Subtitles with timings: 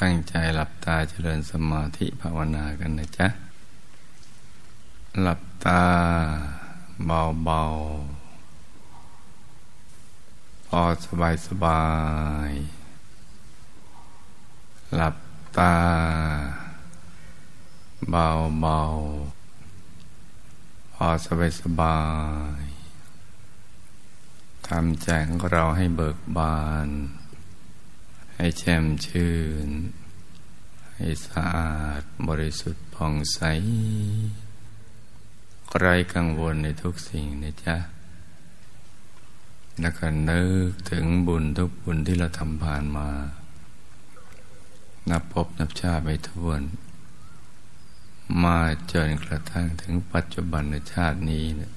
[0.00, 3.28] ตั้งใจหลับตาเจริญสมาธิภาวนากันนะจ๊ะ
[5.20, 5.82] หลับตา
[7.06, 11.84] เบาๆ พอสบายสบา
[12.48, 12.50] ย
[14.94, 15.16] หลับ
[15.58, 15.74] ตา
[18.10, 21.98] เบาๆ พอสบายสบา
[22.60, 22.62] ย
[24.68, 26.88] ทำใจของเราให้เบิกบาน
[28.42, 29.34] ให้แช่มชื่
[29.66, 29.68] น
[30.94, 33.40] ให้สะอาดบริสุทธิ์ผ่องใส
[35.78, 37.76] ไรกังวลในทุกสิ่งนะจ๊ะ
[39.80, 43.08] แล้วก็นึกถึงบุญทุกบุญที่เราทำผ่านมา
[45.10, 46.62] นับพบนับชาติไปทวน
[48.42, 48.58] มา
[48.92, 51.72] จนกระทั่งถึงปัจจุบันในชาตินี้นะ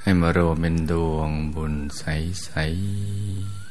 [0.00, 3.61] ให้มารวมเป็นดวงบุญใส ๆ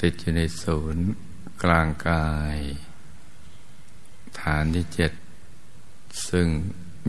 [0.00, 1.06] ติดอยู่ในศูนย์
[1.62, 2.56] กลางกาย
[4.40, 5.12] ฐานที่เจ็ด
[6.28, 6.46] ซึ่ง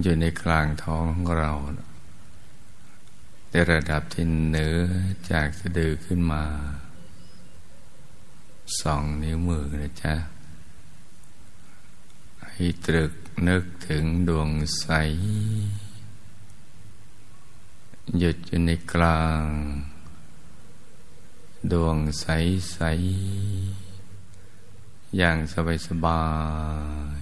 [0.02, 1.52] อยู่ในกลางท้องของเรา
[3.50, 4.78] ในระดับที่เหนือ
[5.32, 6.44] จากสะดือขึ้นมา
[8.82, 10.16] สองนิ้วมือนะจ๊ะ
[12.50, 13.14] ให้ตรึก
[13.48, 14.86] นึกถึงดวงใส
[18.18, 19.46] หยุดอยู่ในกลาง
[21.72, 22.26] ดวงใส
[22.72, 22.80] ใส
[25.18, 26.26] อย่างสบายสบา
[27.20, 27.22] ย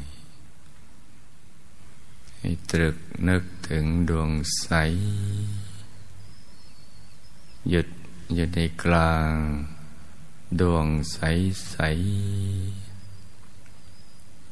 [2.39, 4.29] ให้ตรึกนึกถึงดวง
[4.59, 4.69] ใส
[7.69, 7.88] หยุด
[8.33, 9.33] อยู่ในกลาง
[10.61, 11.19] ดวงใส
[11.69, 11.77] ใส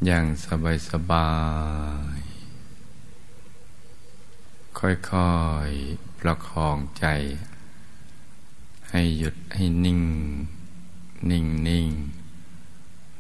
[0.05, 1.31] อย่างสบายสบา
[2.17, 2.19] ย
[4.79, 5.33] ค่อ
[5.69, 7.05] ยๆ ประคองใจ
[8.97, 10.01] ให้หยุดให้นิ่ง
[11.29, 11.89] นิ่งนิ่ง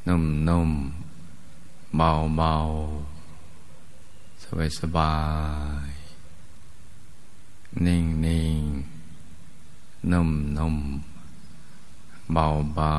[0.07, 0.71] นุ่มนุ่ม
[1.97, 2.55] เบาเบา
[4.43, 5.15] สบายสบา
[5.87, 5.89] ย
[7.85, 8.61] นิ่งนิ่ง
[10.11, 10.77] นุ่มนุ่ม
[12.33, 12.95] เบาเบา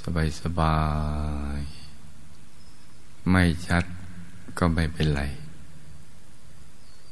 [0.00, 0.78] สบายสบา
[1.58, 1.60] ย
[3.30, 3.84] ไม่ชัด
[4.58, 5.22] ก็ไม่เป็นไร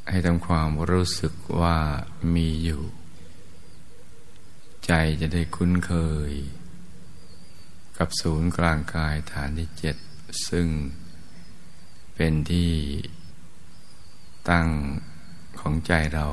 [0.08, 1.76] ให้ทำความรู้สึกว่า
[2.34, 2.82] มีอยู่
[4.86, 5.92] ใจจะได้คุ้นเค
[6.30, 6.32] ย
[7.98, 9.96] กับศูนย์กลางกายฐานที่เจ็ด
[10.48, 10.68] ซึ่ง
[12.14, 12.72] เป็นที่
[14.48, 14.68] ตั้ง
[15.60, 16.26] ของใจเรา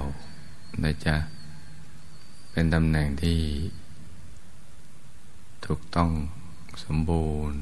[0.84, 1.18] นะจ๊ะ
[2.52, 3.42] เป็นตำแหน่งที่
[5.66, 6.12] ถูกต้อง
[6.84, 7.59] สมบูรณ์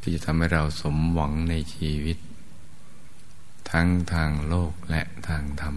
[0.00, 2.18] ที่จะทำให้เราสมหวังในชีวิต
[3.70, 5.76] ทั้งทางโลกและทางธรรม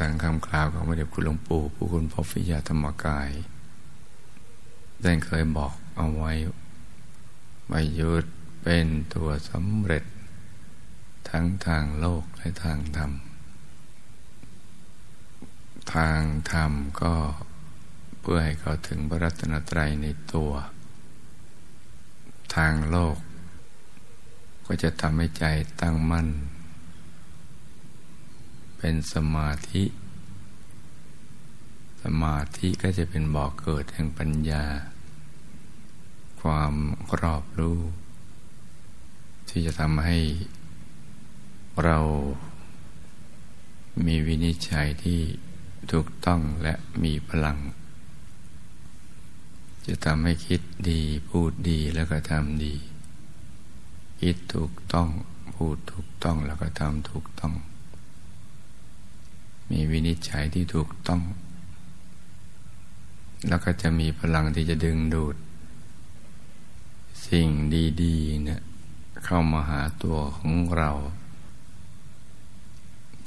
[0.00, 3.30] ดังคำกล่าวของพระเดชคุณหลวงปู่ผู้คุณพ่อฟิยาธรรมกาย
[5.02, 6.32] ได้เคยบอกเอาไว้
[7.70, 8.24] ว่ายุด
[8.62, 10.04] เป็นตัวสำเร็จ
[11.28, 13.12] ทั้งทางโลกและทางธรรม
[15.94, 16.22] ทาง
[16.52, 16.72] ธรรม
[17.02, 17.14] ก็
[18.20, 20.52] เพื่อให้เขาถึงพระรัตนตรัยในตัว
[22.56, 23.16] ทางโลก
[24.66, 25.44] ก็จะทำให้ใจ
[25.80, 26.28] ตั้งมั่น
[28.78, 29.84] เป็นสมาธิ
[32.02, 34.64] สมาธิก็จะเป็นบ่อกเกิดแห่งปัญญา
[36.40, 36.74] ความ
[37.20, 37.80] รอบรู้
[39.48, 40.18] ที่จะทำให้
[41.84, 41.98] เรา
[44.06, 45.20] มีวินิจฉัยที่
[45.92, 46.74] ถูกต้องและ
[47.04, 47.58] มีพลัง
[49.86, 50.60] จะทำให้คิด
[50.90, 52.74] ดีพูดดีแล้วก็ทำดี
[54.20, 55.08] คิดถูกต้อง
[55.54, 57.54] พูดถูกต้องแล้วก็ทำถูกต้อง
[59.70, 61.22] มีวินิจฉัยที่ถูกต้อง
[63.48, 65.36] แล้วก็จะมีพลังที่จะดึงดูด
[67.26, 67.48] สิ่ง
[68.02, 68.60] ดีๆเนี่ย
[69.24, 70.90] เข้ามาหาตัวของเรา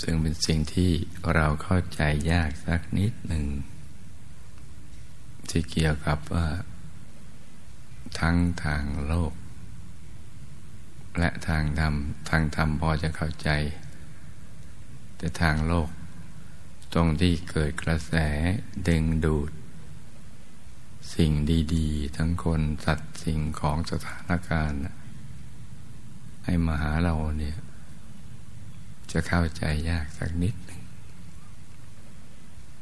[0.02, 0.92] ซึ่งเป็นสิ่งที่
[1.36, 3.46] เราเข้าใจยากสักนิดหนึ่ง
[5.50, 6.48] ที่เกี่ยวกับว่า
[8.20, 9.34] ทั้งทางโลก
[11.20, 11.94] และทางธรรม
[12.30, 13.50] ทางธรรมพอจะเข้าใจ
[15.18, 15.90] แต่ทางโลก
[16.94, 18.14] ตรงที่เกิดกระแส
[18.88, 19.52] ดึงดูด
[21.16, 21.32] สิ่ง
[21.76, 24.82] ดีๆ ทั้งคนสัตว์สิ่งของสถานการณ์
[26.46, 27.58] ให้มาหาเราเนี่ย
[29.12, 30.82] จะเข้าใจยากสักนิดหนึ่ง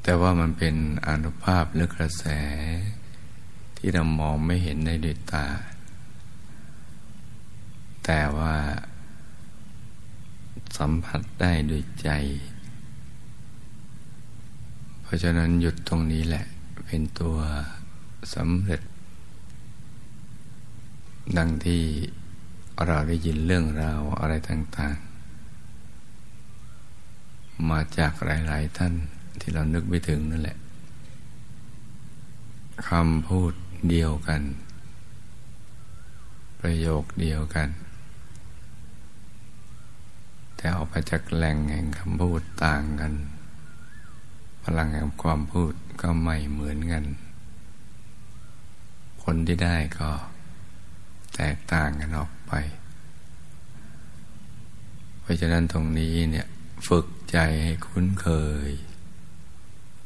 [0.04, 0.76] แต่ว่ามันเป็น
[1.08, 2.26] อนุภาพหรือกระแส
[3.78, 5.48] ที่เรามองไม่เห็นในด้วยตา
[8.06, 8.56] แต่ว่า
[10.78, 12.10] สัมผัสได้ด้วยใจ
[15.10, 16.46] ราะฉะนั้นหยุดตรงนี้แหละ
[16.86, 17.38] เป็นตัว
[18.36, 18.82] สำเร็จ
[21.38, 21.84] ดังที่
[22.86, 24.96] เราได้ยินเรื่องราวอะไรต่าง
[26.74, 28.94] ๆ มาจากหลาย ๆ ท่าน
[29.40, 30.58] ที่เรานึกไม่ถึงนั่นแหละ
[32.88, 33.54] คำพูด
[33.90, 34.42] เดียวกัน
[36.60, 37.70] ประโยคเดียวกัน
[40.56, 43.14] แต่ออกมาจากแหล่งแห่งคำพูดต่างกัน
[44.78, 47.06] ลังแห่งความพูดก็ไม่เหมือนกัน
[49.22, 50.12] ผลที่ได้ก็
[51.36, 52.52] แตกต่างกันออกไป
[55.20, 56.48] เพราะฉะนั้นตรงนี้เนี่ย
[56.88, 58.28] ฝึกใจให้คุ้นเค
[58.68, 58.70] ย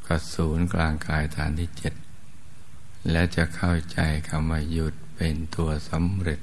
[0.08, 1.94] กับศูนย์กลางกายฐานที่เจ็ด
[3.12, 6.40] และจะเข้าใจคำว่าหยุดเป็นตัวสำเร็จ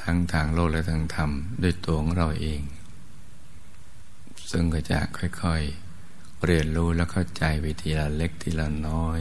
[0.00, 1.30] ทั้งทางโลกและทางธรรม
[1.62, 2.60] ด้วยตัวของเราเอง
[4.50, 5.85] ซึ่งก็จะค่อยๆ
[6.44, 9.20] เรียนรู้และเข้าใจไปทีละเล็กทีละน้อย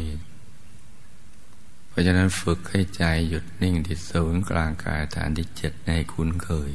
[1.87, 6.71] เพราะฉะนั้นฝึกให้ใจหยุดนิ่งที่ศูนย์กลางกายฐานที่เจ็ดให้คุ้นเคย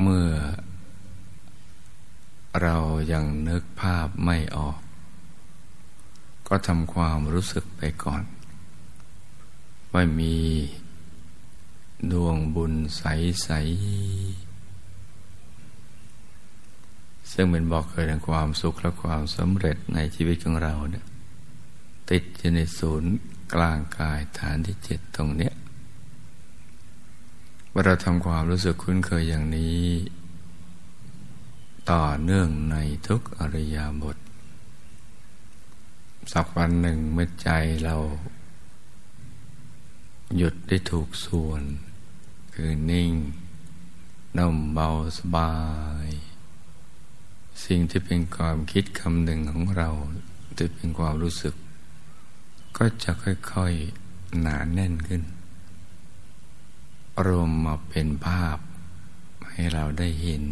[0.00, 0.30] เมื่อ
[2.62, 2.76] เรา
[3.12, 4.78] ยังนึกภาพไม่ออก
[6.48, 8.22] ก็ทำความรู้สึกไปก่อน
[9.92, 10.36] ว่ามี
[12.12, 13.48] ดวงบุญใส
[14.42, 14.47] ๆ
[17.32, 21.04] ซึ่งเป็นบอกเกิดแห่งความสุขและความสำเร็จในชีวิตของเราเนี่ย
[22.10, 23.14] ติดอยู่ในศูนย์
[23.54, 25.54] กลางกายฐานที่เจ็ดตรงเนี้ย
[27.72, 29.82] ว่าเราทำความรู้สึกคุ้นเคยอย่างนี้
[31.90, 32.76] ต่อเนื่องใน
[33.08, 34.16] ทุกอริยบท
[36.32, 37.50] สักวันหนึ่งเมื่อใจ
[37.84, 37.96] เรา
[40.36, 41.62] หยุดได้ถูกส่วน
[42.54, 43.12] คือนิ่ง
[44.38, 44.88] นุ่มเบา
[45.18, 45.52] สบา
[46.06, 46.08] ย
[47.64, 49.88] สิ่งที่เป็นความคิดคำหนึ่งของเรา
[50.56, 51.54] ที่เป็นความรู้สึก
[52.76, 55.22] ก็จะค่อยๆหนาแน่นขึ้น
[57.26, 58.58] รวมมาเป็นภาพ
[59.50, 60.44] ให้เราได้เห็น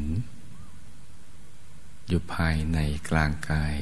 [2.06, 3.74] อยู่ภายในกลางกาย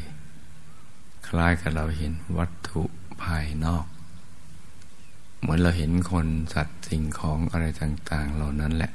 [1.28, 2.82] คล้ายกับเราเห็นวัตถุ
[3.22, 3.86] ภายนอก
[5.38, 8.92] เหมือนเราเห็นคนสัตว์สิ่งของอะไรต่าง ๆ เหล่านั้นแหละ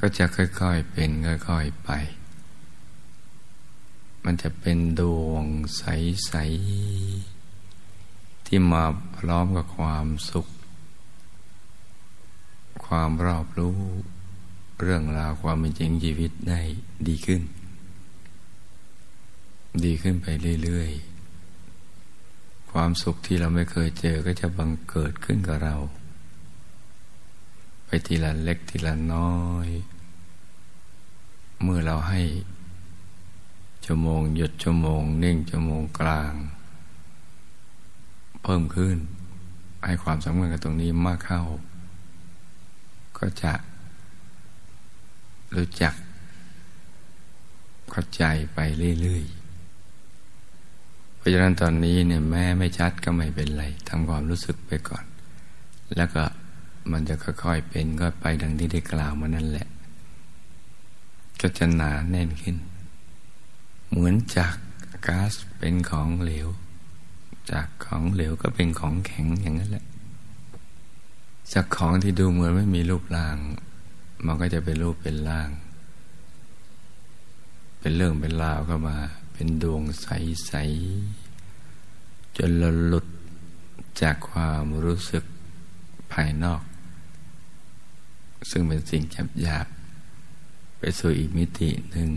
[0.00, 1.90] ก็จะค่อยๆเป็นค่อยๆไป
[4.24, 5.44] มันจะเป็นดวง
[5.76, 6.32] ใส
[7.50, 8.84] ๆ ที่มา
[9.16, 10.46] พร้อมกับความสุข
[12.86, 13.78] ความรอบรู้
[14.80, 16.60] เรื่องราวความเป็นจริงชีวิตได้
[17.08, 17.42] ดีขึ้น
[19.84, 20.26] ดีขึ้นไป
[20.62, 20.90] เรื่อย
[21.86, 25.76] ๆ ความสุขที่เราไม่เคยเจอก็จะบังเกิดขึ้นกับเรา
[27.86, 29.68] ไปทีละเล็กทีละน้อย
[31.62, 32.22] เมื่อเราให้
[33.84, 36.32] ชั่วโมงหยุดชั่วโมง นิ่งชั่วโมงกลาง
[38.42, 38.96] เพิ่มขึ้น
[39.84, 41.42] ให้ความสำคัญกับตรงนี้มากเข้า
[43.18, 43.52] ก็จะ
[45.54, 45.94] รู้จัก
[47.90, 48.58] เข้าใจไป
[49.00, 55.04] เรื่อยๆ เพราะฉะนั้นตอนนี้เนี่ยแม้ไม่ชัดก็ไม่เป็นไรทำความรู้สึกไปก่อน
[55.96, 56.22] แล้วก็
[56.92, 59.68] มันจะค่อยๆเป็นก็ไปดังที่ได้กล่าวมานั่นแหละ
[61.40, 62.56] ก็จะหนาแน่นขึ้น
[63.96, 64.54] เหมือนจาก
[65.06, 66.48] ก๊าซเป็นของเหลว
[67.50, 69.84] จากของเหลวก็เป็นของแข็งอย่างนั้นแหละ
[71.52, 73.36] จากของที่ดูเหมือนไม่มีรูปร่าง
[74.26, 75.50] มันก็จะเป็นรูปเป็นร่าง
[77.80, 78.96] เป็นเรื่องเป็นราวเข้ามา
[79.32, 83.06] เป็นดวงใสๆจนเราหลุด
[84.00, 85.24] จากความรู้สึก
[86.12, 86.62] ภายนอก
[88.50, 89.66] ซึ่งเป็นสิ่งจับหยาบ
[90.78, 92.10] ไปสู่อีกมิติหนึ่ง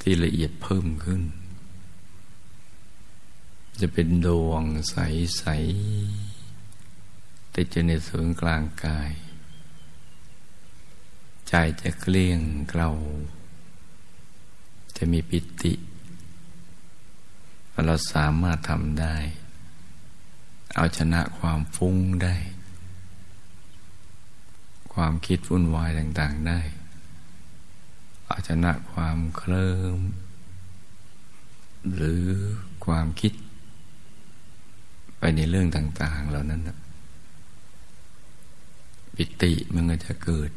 [0.00, 1.22] ที่ละเอียดเพิ่มขึ้น
[3.80, 9.12] จะเป็นดวงใสๆแต่จะในศูนย์กลางกาย
[11.48, 12.40] ใจจะเกลี้ยง
[12.70, 12.90] เกลา
[14.96, 15.72] จะมีปิติ
[17.86, 19.16] เราสามารถทำได้
[20.74, 22.34] เอาชนะความฟุ้งได้
[24.92, 26.60] ความคิดวุ่นวายต่าง ๆได้
[28.30, 29.98] อาชนะความเคลิม
[31.94, 32.24] หรือ
[32.84, 33.32] ความคิด
[35.18, 36.60] ไปในเรื่องต่าง ๆ เหล่านั้น
[39.14, 40.50] ปิติมันก็จะเกิด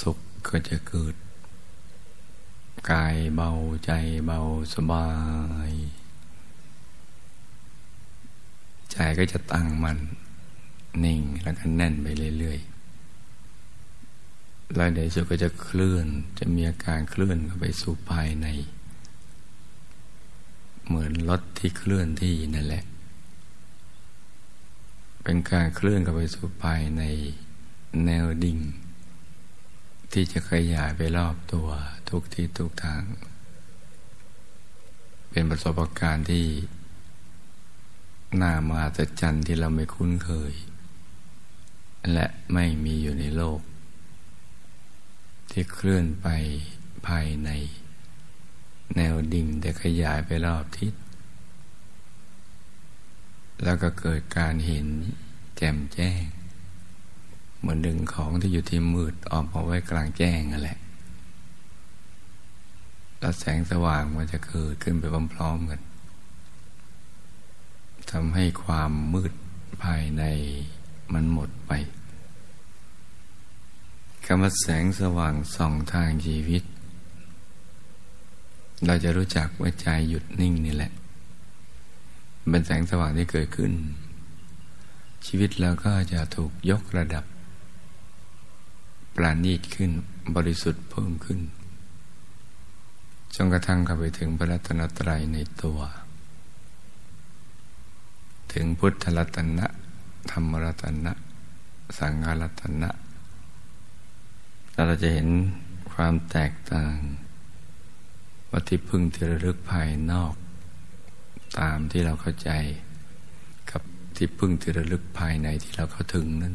[0.00, 1.14] สุขก็จะเกิด
[2.90, 3.50] กายเบา
[3.84, 3.90] ใจ
[4.26, 4.40] เบา
[4.74, 5.08] สบา
[5.70, 5.72] ย
[8.92, 9.98] ใจก็จะตั้งมัน
[11.04, 12.06] นิ่งแล้วก็แน่นไป
[12.38, 12.77] เรื่อย ๆ
[14.74, 16.06] แล้วในสุดก็จะเคลื่อน
[16.38, 18.46] จะมีอาการเคลื่อนไปสู่ภายใน
[20.86, 22.84] เหมือนรถที่เคลื่อนที่นั่นแหละ
[25.22, 27.02] เป็นการเคลื่อนเข้าไปสู่ภายใน
[28.04, 28.58] แนวดิ่ง
[30.12, 31.68] ที่จะขยายไปรอบตัว
[32.08, 33.02] ทุกที่ทุกทาง
[35.30, 36.46] เป็นประสบการณ์ที่
[38.40, 40.52] น่ามาตจันที่เราไม่คุ้นเคย
[42.12, 43.60] และไม่มีอยู่ในโลก
[45.50, 46.28] ที่เคลื่อนไป
[47.06, 47.50] ภายใน
[48.96, 50.94] แนวดิ่งแต่ขยายไปรอบทิศ
[53.64, 54.86] แล้วก็เกิดการเห็น
[55.56, 56.22] แจ่มแจ้ง
[57.58, 60.78] เหมือนดึงของที่อยู่ที่มืดออกมาไว้กลางแจ้งนั่นแหละ
[63.18, 65.80] แล้วแสงสว่างมันจะเกิดขึ้นไปพร้อมๆกัน
[68.10, 69.32] ทำให้ความมืด
[69.84, 70.24] ภายใน
[71.12, 71.72] มันหมดไป
[74.30, 76.62] คำว่าแสงสว่างส่องทางชีวิต
[78.86, 80.92] เราจะรู้จักว่าใจหยุดนิ่งนี่แหละ
[82.50, 83.72] เป็นแสงสว่างที่เกิดขึ้น
[85.26, 87.24] ชีวิตเราก็จะถูกยกระดับ
[89.14, 89.90] ปราณีตขึ้น
[90.36, 91.40] บริสุทธิ์เพิ่มขึ้น
[93.34, 95.80] จนกระทั่งเข้าไปถึงพระรัตนตรัยในตัว
[98.52, 99.66] ถึงพุทธรัตนะ
[100.30, 101.12] ธรรมรัตนะ
[101.98, 102.90] สังฆรัตนะ
[104.86, 105.28] เราจะเห็น
[105.92, 106.96] ความแตกต่าง
[108.52, 110.34] วัตถิพึ่งที่ระลึกภายนอก
[111.58, 112.50] ตามที่เราเข้าใจ
[113.70, 113.82] กับ
[114.16, 116.54] ที่พึ่งที่ระลึกภายในที่เราเข้าถึงนั้น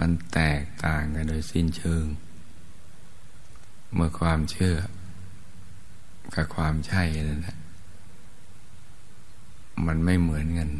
[0.00, 2.04] มันแตกต่างกันโดยสิ้นเชิง
[3.94, 4.76] เมื่อความเชื่อ
[6.34, 7.58] กับความใช่นั่นแหละ
[9.86, 10.70] มันไม่เหมือนกัน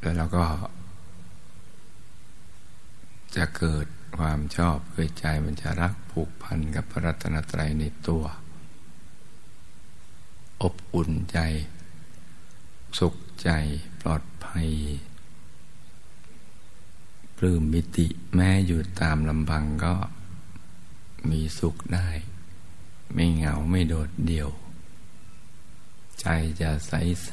[0.00, 0.44] แล้วเราก็
[3.36, 3.86] จะเกิด
[4.16, 8.24] ความชอบเกิดใจมันจะรักผูกพันกับพระรัตนตรัยในตัว
[10.62, 11.38] อบอุ่นใจ
[12.98, 13.50] สุขใจ
[14.00, 14.68] ปลอดภัย
[17.36, 19.94] ปลื้มมิติแม้อยู่ตามลำพังก็
[21.30, 22.08] มีสุขได้
[23.14, 24.50] ไม่เหงาไม่โดดเดี่ยว
[26.20, 26.26] ใจ
[26.60, 26.92] จะใส
[27.26, 27.32] ใส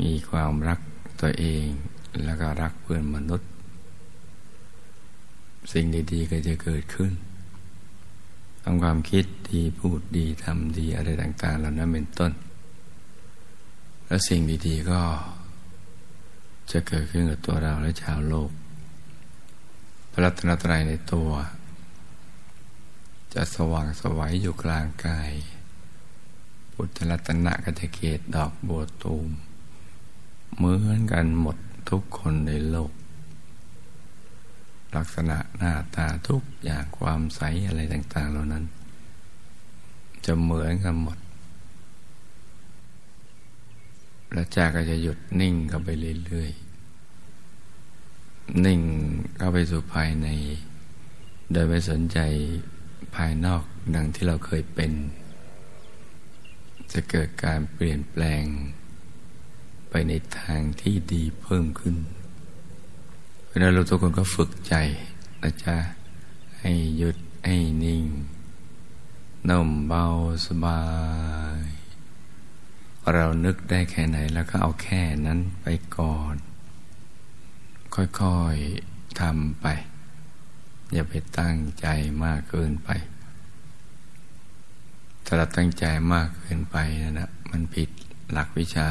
[0.00, 0.80] มีความรัก
[1.20, 1.66] ตัวเอง
[2.24, 3.51] แล้วก็รักเพื่อนมนุษย์
[5.72, 7.12] สิ่งดีๆก็จะเกิดขึ้น
[8.62, 12.32] ทำความคิดดีพูดดีทำดีอะไรต่างๆเหล่านั้นเป็นต้น
[14.06, 15.00] แล้วสิ่งดีๆก็
[16.70, 18.50] จะเกิดขึ้นกับตัวเราและชาวโลก
[20.10, 21.30] พระรัตนตรัยในตัว
[23.34, 25.32] จะสว่างสวัยอยู่กลางกาย
[26.72, 29.28] พุทธรัตนะกัจเกตดอกบัวตูม
[30.56, 31.56] เหมือนกันหมด
[31.90, 32.92] ทุกคนในโลก
[34.96, 38.64] ลักษณะหน้าตาทุกอย่างความใสอะไรต่าง ๆ เหล่านั้น
[40.24, 41.18] จะเหมือนกันหมด
[44.32, 45.88] และจากก็จะหยุดนิ่งเข้าไป
[46.26, 48.80] เรื่อยๆ นิ่ง
[49.38, 50.28] เข้าไปสู่ภายใน
[51.52, 52.18] โดยไม่สนใจ
[53.16, 53.62] ภายนอก
[53.94, 54.92] ดังที่เราเคยเป็น
[56.92, 58.44] จะเกิดการเปลี่ยนแปลง
[59.90, 61.96] ไปในทางที่ดีเพิ่มขึ้น
[63.52, 64.74] ราะนั้นเราทุกคนก็ฝึกใจ
[65.42, 65.76] นะจ๊ะ
[66.60, 67.16] ให้หยุด
[67.46, 68.04] ให้นิ่ง
[69.48, 70.04] นุ่มเบา
[70.46, 70.82] สบา
[71.60, 71.62] ย
[73.12, 75.66] เรานึกได้แค่ไหนแล้วก็เอาแค่นั้นไป
[75.96, 76.34] ก่อน
[77.94, 79.66] ค่อยๆทำไป
[80.92, 81.86] อย่าไปตั้งใจ
[82.24, 82.90] มากเกินไป
[85.24, 87.90] ถ้าเราตั้งใจมากเกินไปนะนะมันผิด
[88.32, 88.88] หลักวิชา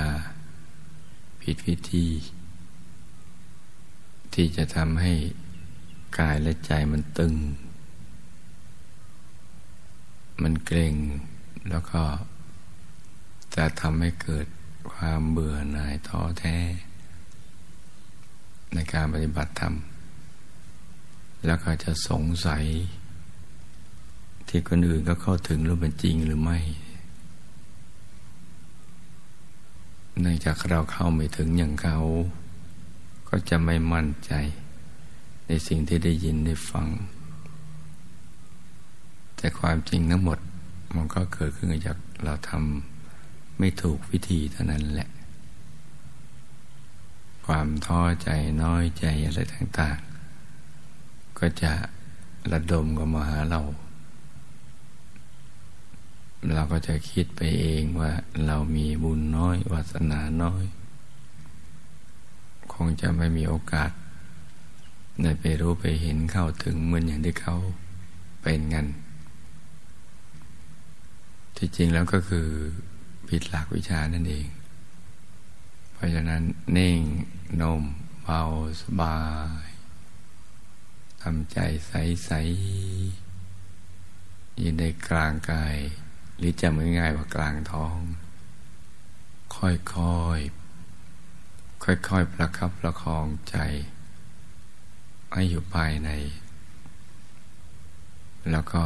[1.41, 2.05] ผิดวิธี
[4.33, 5.13] ที่จะทำให้
[6.17, 7.35] กายและใจมันตึง
[10.41, 10.95] มันเกร็ง
[11.69, 12.01] แล้วก็
[13.55, 14.47] จะทำให้เกิด
[14.93, 16.57] ความเบื่อหน่ายท้อแท้
[18.73, 19.75] ในการปฏิบัติธรรม
[21.45, 22.63] แล้วก็จะสงสัย
[24.47, 26.59] ที่คนอื่นก็เข้าถึงหรู้เป็นจริงหรือไม่
[30.19, 31.97] เนื่องจากเราเข้าไม่ถึงอย่างเขา
[33.33, 34.33] ก็จะไม่มั่นใจ
[35.47, 36.87] ในสิ่งที่ได้ยินได้ฟัง
[39.35, 40.39] แต่ความจริงทั้งหมด
[40.95, 45.09] มันก็เกิดขึ้นจากเราทำไม่ถูกวิธีเท่านั้นแหละ
[47.45, 48.29] ความท้อใจ
[48.63, 49.97] น้อยใจอะไรต่าง
[50.67, 51.71] ๆ ก็จะ
[52.51, 53.61] ระดมกับมาหาเรา
[56.53, 58.11] เราก็จะคิดไปเองว่า
[58.45, 60.63] เรามีบุญน้อยวาสนาน้อย
[62.83, 63.91] งจะไม่มีโอกาส
[65.21, 67.55] ได้ไปรู้ไปเห็นเข้าถึงเหมือนอย่างที่เขา
[68.41, 68.85] เป็นกัน
[71.57, 72.47] ที่จริงแล้วก็คือ
[73.27, 74.47] ผิดหลักวิชานั่นเอง
[75.93, 76.43] เพราะฉะนั้น
[76.77, 76.99] นิ่ง
[77.61, 77.83] นม
[78.23, 78.41] เบา
[78.81, 79.19] สบา
[79.65, 79.67] ย
[81.21, 81.57] ทำใจ
[81.87, 81.91] ใส
[82.25, 82.31] ใส
[84.61, 85.77] ยืนในกลางกาย
[86.37, 87.97] หรือจำง่ายว่ากลางท้อง
[89.55, 90.60] ค่อยๆ
[91.83, 93.57] ค่อยๆประคับประคองใจ
[95.33, 96.09] ให้อยู่ภายใน
[98.51, 98.83] แล้วก็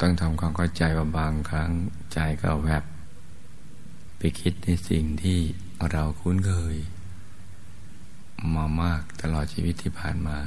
[0.00, 1.70] ต้องทำความเข้าใจว่าบางครั้ง
[2.12, 2.84] ใจก็แวบ
[4.18, 5.38] ไปคิดในสิ่งที่
[5.90, 6.76] เราคุ้นเคย
[8.54, 10.38] มามากตลอดชีวิตที่ผ่านมา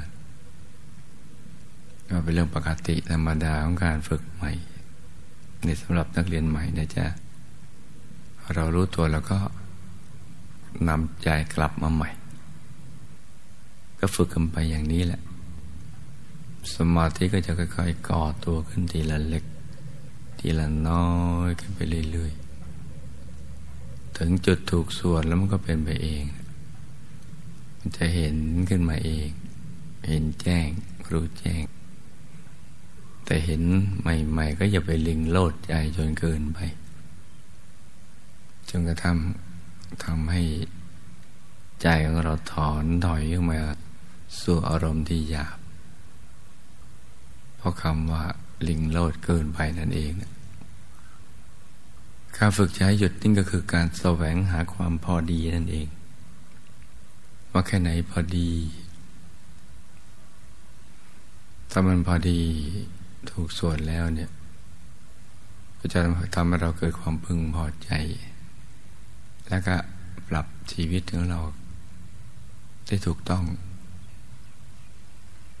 [2.08, 4.52] ก็เป็นเรื่องปกติธรรมดาของการฝึกใหม่
[5.64, 7.06] ในสำหรับนักเรียนใหม่นะจ๊ะ
[8.54, 9.38] เรารู้ตัวแล้วก็
[10.88, 12.10] นำใจกลับมาใหม่
[13.98, 15.20] ก็ฝึกกันไปอย่างนี้แหละ
[16.74, 19.44] สมาธิก็จะค่อยๆก่อตัวขึ้นทีละเล็ก
[20.38, 21.08] ทีละน้อ
[21.48, 21.80] ยขึ้นไป
[22.12, 26.24] เรื่อยๆ ถึงจุดถูกส่วนแล้วมันก็เป็นไปเอง
[27.78, 28.36] มันจะเห็น
[28.68, 29.28] ขึ้นมาเอง
[30.08, 30.68] เห็นแจ้ง
[31.12, 31.62] รู้แจ้ง
[33.24, 33.62] แต่เห็น
[34.00, 36.58] ใหม่ ๆ ก็อย่าไปลิงโลดใจจนเกินไป
[38.68, 39.16] จนกระทั่ง
[40.04, 40.42] ทำให้
[41.82, 43.60] ใจของเราถอนถอยขึ้นมา
[44.42, 45.58] สู่อารมณ์ที่หยาบ
[47.56, 48.24] เพราะคำว่า
[48.68, 50.12] ลิงโลดเกินไปนั่นเอง
[52.36, 55.88] การฝึกใช้หยุดนิ่งก็คือการแสวงหาความพอดีนั่นเอง
[57.52, 58.50] ว่าแค่ไหนพอดี
[61.70, 62.40] ถ้ามันพอดี
[63.30, 64.30] ถูกส่วนแล้วเนี่ย
[65.78, 65.98] ก็จะ
[66.34, 67.90] ทำให้เราเกิดความพึงพอใจ
[69.48, 69.76] แล้วก็
[70.28, 71.40] ปรับชีวิตของเรา
[72.86, 73.44] ได้ถูกต้อง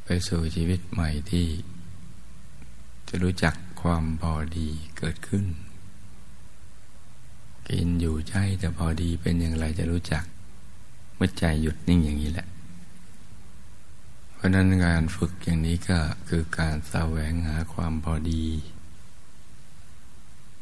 [0.04, 1.46] ไปสู่ชีวิตใหม่ที่
[3.08, 4.68] จะรู้จักความพอดี
[4.98, 5.44] เกิดขึ้น
[7.68, 10.24] กินอยู่ใช่แต่พอดีเป็นอย่างไรจะรู้จัก
[11.16, 12.46] เมื่อใจหยุดนิ่งอย่างนี้แหละ
[14.34, 15.98] เพราะนั้นงานฝึกอย่างนี้ก็
[16.28, 18.44] คือการแสวงหาความพอดี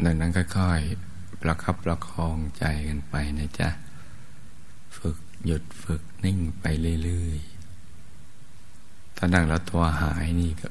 [0.04, 3.68] ดังนั้นค่อยๆ ประคับประคองใจกันไปนะจ๊ะ
[4.96, 6.64] ฝึกหยุดฝึกนิ่งไป
[7.04, 10.68] เรื่อยๆ ถ้านั่งแล้วตัวหายนี่ก็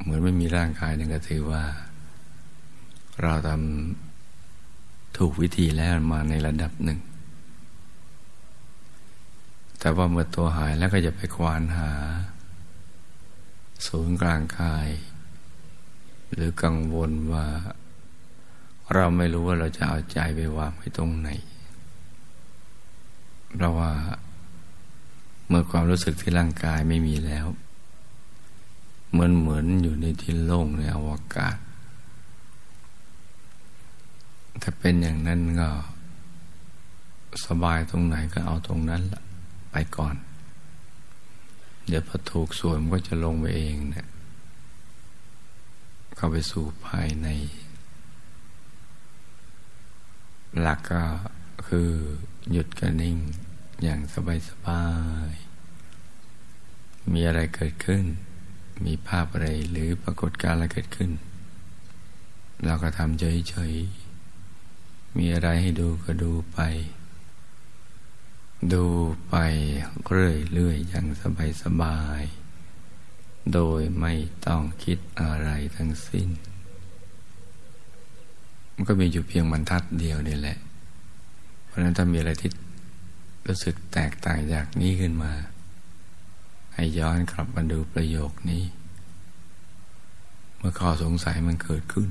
[0.00, 1.62] เหมือนไม่มีร่างกายนั่นก็ถือว่า
[3.22, 6.98] เราทำถูกวิธีแล้วมาในระดับหนึ่ง
[9.78, 11.90] แต่ว่าเมื่อตัวหายแล้วก็จะไปควานหา
[13.86, 14.88] ศูนย์กลางกาย
[16.32, 17.46] หรือกังวลว่า
[18.94, 21.28] เราไม่รู้ว่าเราจะเอาใจไปวางไว้ตรงไหน
[23.54, 23.92] เพราะว่า
[25.48, 27.46] เมื่อความรู้สึกที่ร่างกายไม่มีแล้ว
[29.10, 31.56] เหมือนเหมือนอยู่ในที่โล่งในอวกาศ
[34.62, 35.68] ถ้าเป็นอย่างนั้นก็
[37.46, 39.22] สบายตรงไหนก็เอาตรงนั้นละ
[39.70, 40.16] ไปก่อน
[41.88, 44.08] เดี๋ยวพอถูกส่วนมันก็จะลงไปเองเนะี่ย
[46.16, 47.28] เข้าไปสู่ภายใน
[50.60, 51.02] หลักก็
[51.66, 51.90] คือ
[52.50, 53.16] หยุดกระนิ่ง
[53.82, 54.00] อย่าง
[54.48, 54.84] สบา
[55.30, 58.04] ยๆมีอะไรเกิดขึ้น
[58.84, 61.10] มีภาพอะไรหรือปรากฏการณ์อะไรเกิดขึ้น
[62.64, 66.58] เราก็ทำเฉยๆ มีอะไรให้ดูก็ดูไป
[68.72, 68.86] ดู
[69.28, 69.34] ไป
[70.06, 71.06] เรื่อยๆอย่าง
[71.62, 74.14] สบายๆโดยไม่
[74.46, 76.28] ต้องคิดอะไรทั้งสิ้น
[78.78, 80.58] มันก็มีอยู่เพียงบรรทัดเดียวนี่แหละ
[81.64, 82.50] เพราะนั้นถ้ามีอะไรที่
[83.46, 85.32] รู้สึกแตกต่างจากนี้ขึ้นมา
[86.74, 88.64] ให้ย้อนกลับมาดูประโยคนี้
[90.58, 92.08] เมื่อข้อสงสัยมันเกิดขึ้น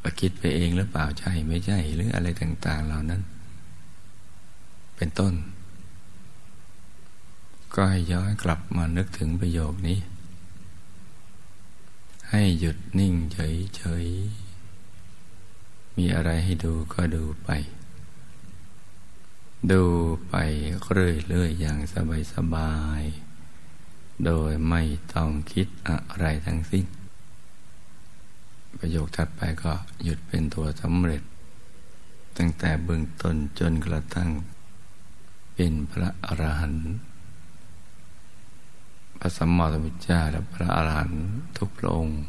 [0.00, 3.22] ว่าคิดไปเองหรือเปล่าใช่ไม่ใช่หรืออะไรต่าง ๆ เหล่านั้น
[4.96, 5.34] เป็นต้น
[7.74, 9.98] ก็ให้ย้อนกลับมานึกถึงประโยคนี้
[12.30, 14.41] ให้หยุดนิ่งเฉยๆ
[15.96, 17.50] มีอะไรให้ดูก็ดูไป
[19.70, 19.84] ดู
[20.28, 20.34] ไป
[20.92, 21.78] เรื่อยๆอย่าง
[22.34, 24.82] สบายๆ โดยไม่
[25.14, 26.86] ต้องคิดอะไรทั้งสิ้น
[28.78, 31.22] ประโยคถัดไปก็หยุดเป็นตัวสำเร็จ
[32.36, 34.30] ตั้งแต่เบื้องต้นจนกระทั่ง
[35.54, 36.92] เป็นพระอรหันต์
[39.18, 41.22] พระสัมมาสัมพุทธเจ้าและพระอรหันต์
[41.56, 42.20] ทุกพระองค์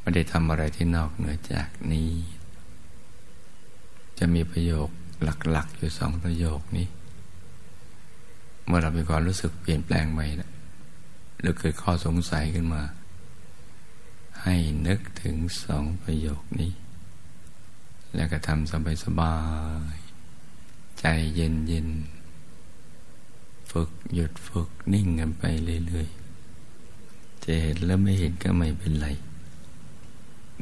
[0.00, 2.10] ไม่ได้ทำอะไรที่นอกเหนือจากนี้
[4.22, 4.88] จะมีประโยค
[5.50, 6.86] หลัก ๆ อยู่สองประโยคนี้
[8.66, 10.50] เมื่อเรามีความรู้สึกเปลี่ยนแปลงไปนะ
[11.40, 12.82] หรือเกิดข้อสงสัยขึ้นมา
[14.42, 14.56] ให้
[14.86, 16.72] นึกถึงสองประโยคนี้
[18.14, 19.36] แล้วก็ทำสบายสบา
[19.94, 19.96] ย
[21.00, 21.04] ใจ
[21.34, 21.88] เย็นเย็น
[23.70, 25.44] ฝึกหยุดฝึกนิ่งกันไป
[25.86, 29.08] เรื่อยๆจะเห็นแล้วไม่เห็นก็ไม่เป็นไร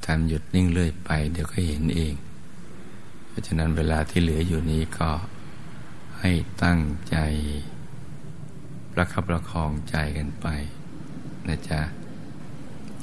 [0.04, 2.14] ทำหยุดนิ่งเรื่อยไป เดี๋ยวก็เห็นเอง
[3.38, 5.10] ราะฉะนั้นเวลาที่เหลืออยู่นี้ก็
[6.20, 6.32] ให้
[6.64, 7.16] ตั้งใจ
[8.92, 10.46] ประคับประคองใจกันไป
[11.48, 11.80] นะจ๊ะ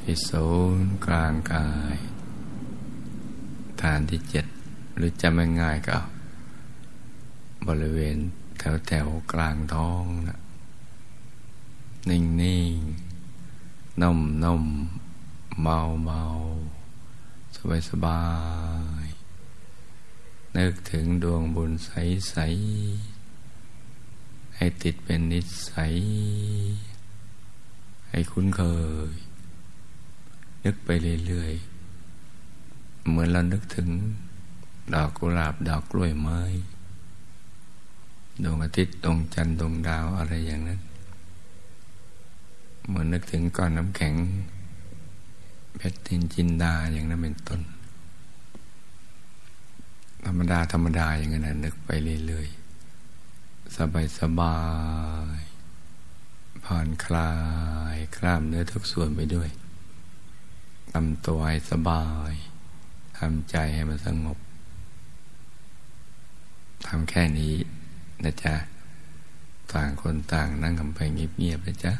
[0.01, 1.97] ที่ศูนย์กลางกาย
[3.81, 4.45] ฐานที่เจ็ด
[4.95, 5.99] หรือจะไม่ง่ายก็
[7.67, 8.17] บริเวณ
[8.59, 10.39] แถวแถวกลางท้องนะ
[12.09, 12.75] นิ่งนิ่ง
[14.01, 14.63] นุ่มนุ่ม
[15.61, 16.21] เมาเมา
[17.55, 18.21] สบายสบา
[19.03, 19.14] ย
[20.57, 21.91] นึกถึงดวงบุญใส
[22.29, 22.35] ใส
[24.55, 25.93] ให้ติดเป็นนิสัย
[28.09, 28.63] ให้คุ้นเค
[29.09, 29.11] ย
[30.63, 30.89] นึกไป
[31.27, 31.53] เรื่อย
[32.31, 33.89] ๆ เหมือนเรานึกถึง
[34.93, 36.39] ดอกกุหลาบดอกกล้วยไม้
[38.43, 40.79] ดวงอาทิตย์ดวงจันทร์ดวงดาวอะไรอย่างนั้น
[42.87, 44.15] เหมือนนึกถึงก้อนน้ำแข็ง
[45.77, 47.61] เพชรตินจินดาอย่างนั้นเป็นต้น
[50.25, 51.89] ธรรมดา ธรรมดาอย่างนั้นนึกไป
[52.27, 54.57] เรื่อยๆ สบายสบา
[55.37, 55.39] ย
[56.65, 57.31] ผ่อนคลา
[57.95, 59.49] ยกล้ามเนื้อทุกส่วนไปด้วย
[60.91, 62.33] ทำตัวให้สบาย
[63.17, 64.37] ทำใจให้มันสงบ
[66.87, 67.53] ทำแค่นี้
[68.23, 68.55] นะจ๊ะ
[69.71, 71.93] ต่างคนต่างนั่งกำไปเงียบๆนะจ๊ะ